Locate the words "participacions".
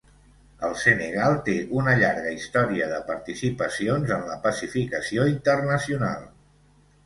3.11-4.17